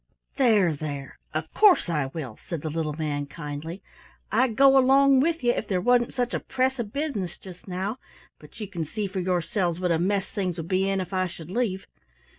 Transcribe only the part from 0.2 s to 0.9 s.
"There,